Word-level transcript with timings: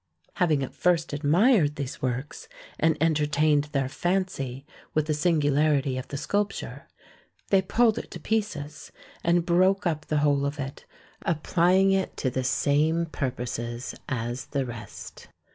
Having 0.37 0.63
at 0.63 0.73
first 0.73 1.13
admired 1.13 1.75
these 1.75 2.01
works, 2.01 2.47
and 2.79 2.97
enter 2.99 3.27
tained 3.27 3.69
their 3.71 3.87
fancy 3.87 4.65
with 4.95 5.05
the 5.05 5.13
singularity 5.13 5.95
of 5.95 6.07
the 6.07 6.17
sculp 6.17 6.51
ture, 6.53 6.87
they 7.49 7.61
pulled 7.61 7.99
it 7.99 8.09
to 8.09 8.19
pieces, 8.19 8.91
and 9.23 9.45
broke 9.45 9.85
up 9.85 10.07
the 10.07 10.17
whole 10.17 10.43
of 10.43 10.57
it, 10.59 10.85
applying 11.21 11.91
it 11.91 12.17
to 12.17 12.31
the 12.31 12.43
same 12.43 13.05
purposes 13.05 13.93
as 14.09 14.47
the 14.47 14.65
rest. 14.65 15.27